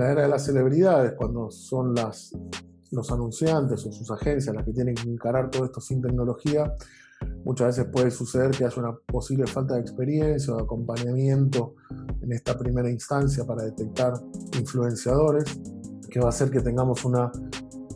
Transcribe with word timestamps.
la 0.00 0.10
era 0.10 0.22
de 0.22 0.28
las 0.28 0.46
celebridades, 0.46 1.12
cuando 1.12 1.50
son 1.50 1.94
las, 1.94 2.32
los 2.90 3.12
anunciantes 3.12 3.84
o 3.84 3.92
sus 3.92 4.10
agencias 4.10 4.54
las 4.54 4.64
que 4.64 4.72
tienen 4.72 4.94
que 4.94 5.08
encarar 5.08 5.50
todo 5.50 5.66
esto 5.66 5.80
sin 5.80 6.00
tecnología, 6.00 6.74
muchas 7.44 7.76
veces 7.76 7.92
puede 7.92 8.10
suceder 8.10 8.50
que 8.50 8.64
haya 8.64 8.80
una 8.80 8.96
posible 8.96 9.46
falta 9.46 9.74
de 9.74 9.82
experiencia 9.82 10.54
o 10.54 10.56
de 10.56 10.62
acompañamiento 10.62 11.74
en 12.22 12.32
esta 12.32 12.56
primera 12.58 12.90
instancia 12.90 13.44
para 13.44 13.64
detectar 13.64 14.14
influenciadores, 14.58 15.44
que 16.10 16.18
va 16.18 16.26
a 16.26 16.28
hacer 16.30 16.50
que 16.50 16.60
tengamos 16.60 17.04
una 17.04 17.30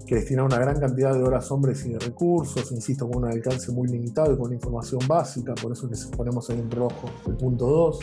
que 0.07 0.17
destinar 0.17 0.45
una 0.45 0.59
gran 0.59 0.79
cantidad 0.79 1.15
de 1.15 1.23
horas 1.23 1.51
hombres 1.51 1.87
y 1.87 1.95
de 1.95 1.99
recursos, 1.99 2.71
insisto, 2.73 3.09
con 3.09 3.25
un 3.25 3.31
alcance 3.31 3.73
muy 3.73 3.89
limitado 3.89 4.35
y 4.35 4.37
con 4.37 4.53
información 4.53 5.01
básica, 5.09 5.55
por 5.55 5.73
eso 5.73 5.89
que 5.89 5.97
ponemos 6.15 6.51
ahí 6.51 6.61
en 6.61 6.71
rojo 6.71 7.09
el 7.27 7.37
punto 7.37 7.67
2. 7.67 7.99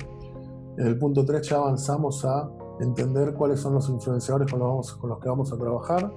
En 0.80 0.88
el 0.88 0.98
punto 0.98 1.24
3 1.24 1.48
ya 1.48 1.58
avanzamos 1.58 2.26
a 2.26 2.50
entender 2.82 3.34
cuáles 3.34 3.60
son 3.60 3.74
los 3.74 3.90
influenciadores 3.90 4.52
con 4.52 4.60
los, 4.60 4.94
con 4.96 5.20
que 5.20 5.30
vamos 5.30 5.54
a 5.54 5.58
trabajar 5.58 6.12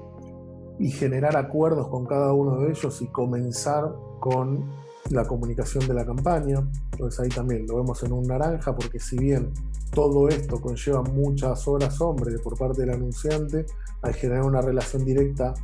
y 0.79 0.91
generar 0.91 1.37
acuerdos 1.37 1.89
con 1.89 2.05
cada 2.07 2.33
uno 2.33 2.61
de 2.61 2.71
ellos 2.71 3.01
y 3.03 3.07
comenzar 3.09 3.95
con 4.21 4.65
la 5.11 5.27
comunicación 5.27 5.87
de 5.87 5.95
la 5.95 6.05
campaña. 6.05 6.67
Entonces 6.93 7.21
ahí 7.21 7.29
también 7.29 7.67
lo 7.67 7.77
vemos 7.77 8.03
en 8.03 8.13
un 8.13 8.27
naranja 8.27 8.75
porque 8.75 8.99
si 8.99 9.19
bien 9.19 9.53
todo 9.93 10.29
esto 10.29 10.61
conlleva 10.61 11.03
muchas 11.03 11.69
horas 11.69 12.01
hombre 12.01 12.39
por 12.39 12.59
parte 12.59 12.81
del 12.81 12.91
anunciante, 12.91 13.67
al 14.03 14.15
generar 14.15 14.45
una 14.45 14.61
relación 14.61 15.05
directa 15.05 15.55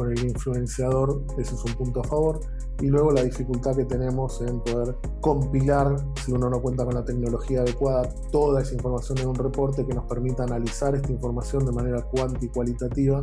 con 0.00 0.10
el 0.10 0.24
influenciador, 0.24 1.22
ese 1.36 1.54
es 1.54 1.62
un 1.62 1.74
punto 1.74 2.00
a 2.00 2.04
favor. 2.04 2.40
Y 2.80 2.86
luego 2.86 3.12
la 3.12 3.22
dificultad 3.22 3.76
que 3.76 3.84
tenemos 3.84 4.40
en 4.40 4.58
poder 4.60 4.96
compilar, 5.20 5.94
si 6.24 6.32
uno 6.32 6.48
no 6.48 6.62
cuenta 6.62 6.86
con 6.86 6.94
la 6.94 7.04
tecnología 7.04 7.60
adecuada, 7.60 8.08
toda 8.32 8.62
esa 8.62 8.72
información 8.72 9.18
en 9.18 9.28
un 9.28 9.34
reporte 9.34 9.86
que 9.86 9.92
nos 9.92 10.06
permita 10.06 10.44
analizar 10.44 10.94
esta 10.94 11.12
información 11.12 11.66
de 11.66 11.72
manera 11.72 12.00
cuanti 12.00 12.46
y 12.46 12.48
cualitativa 12.48 13.22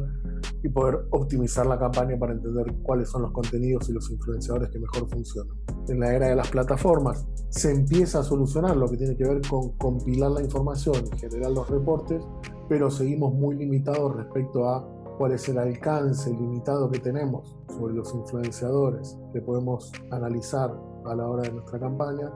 y 0.62 0.70
poder 0.70 1.00
optimizar 1.10 1.66
la 1.66 1.80
campaña 1.80 2.16
para 2.20 2.34
entender 2.34 2.68
cuáles 2.84 3.10
son 3.10 3.24
los 3.24 3.32
contenidos 3.32 3.90
y 3.90 3.94
los 3.94 4.08
influenciadores 4.12 4.70
que 4.70 4.78
mejor 4.78 5.10
funcionan. 5.10 5.58
En 5.88 6.00
la 6.00 6.14
era 6.14 6.28
de 6.28 6.36
las 6.36 6.50
plataformas 6.50 7.26
se 7.50 7.72
empieza 7.72 8.20
a 8.20 8.24
solucionar 8.24 8.78
lo 8.78 8.88
que 8.88 8.98
tiene 8.98 9.18
que 9.18 9.24
ver 9.24 9.42
con 9.50 9.76
compilar 9.78 10.30
la 10.30 10.44
información 10.44 11.06
y 11.12 11.18
generar 11.18 11.50
los 11.50 11.68
reportes, 11.72 12.24
pero 12.70 12.92
seguimos 12.92 13.34
muy 13.34 13.56
limitados 13.56 14.16
respecto 14.16 14.70
a 14.70 14.97
cuál 15.18 15.32
es 15.34 15.50
el 15.50 15.58
alcance 15.58 16.30
limitado 16.30 16.90
que 16.90 17.00
tenemos 17.00 17.56
sobre 17.68 17.96
los 17.96 18.14
influenciadores 18.14 19.18
que 19.34 19.42
podemos 19.42 19.92
analizar 20.12 20.74
a 21.06 21.16
la 21.16 21.28
hora 21.28 21.44
de 21.44 21.52
nuestra 21.52 21.80
campaña 21.80 22.32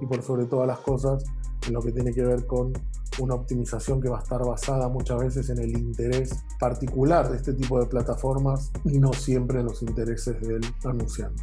y 0.00 0.06
por 0.06 0.22
sobre 0.22 0.44
todas 0.44 0.66
las 0.66 0.78
cosas 0.80 1.24
en 1.66 1.72
lo 1.72 1.80
que 1.80 1.92
tiene 1.92 2.12
que 2.12 2.22
ver 2.22 2.46
con 2.46 2.72
una 3.18 3.34
optimización 3.34 4.00
que 4.00 4.10
va 4.10 4.18
a 4.18 4.22
estar 4.22 4.44
basada 4.44 4.88
muchas 4.88 5.18
veces 5.18 5.48
en 5.48 5.58
el 5.58 5.76
interés 5.76 6.44
particular 6.60 7.30
de 7.30 7.38
este 7.38 7.54
tipo 7.54 7.80
de 7.80 7.86
plataformas 7.86 8.70
y 8.84 8.98
no 8.98 9.12
siempre 9.14 9.60
en 9.60 9.66
los 9.66 9.82
intereses 9.82 10.38
del 10.40 10.60
anunciante. 10.84 11.42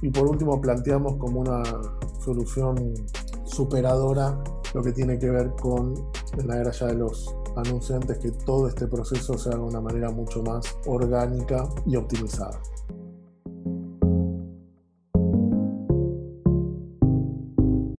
Y 0.00 0.10
por 0.10 0.28
último 0.28 0.60
planteamos 0.60 1.16
como 1.16 1.40
una 1.40 1.62
solución 2.20 2.94
superadora 3.44 4.38
lo 4.74 4.82
que 4.82 4.92
tiene 4.92 5.18
que 5.18 5.30
ver 5.30 5.50
con 5.60 5.94
la 6.44 6.60
era 6.60 6.70
ya 6.70 6.86
de 6.86 6.94
los 6.94 7.34
anunciantes 7.58 8.18
que 8.18 8.30
todo 8.30 8.68
este 8.68 8.86
proceso 8.86 9.36
sea 9.36 9.52
de 9.52 9.60
una 9.60 9.80
manera 9.80 10.10
mucho 10.10 10.42
más 10.42 10.76
orgánica 10.86 11.68
y 11.86 11.96
optimizada. 11.96 12.60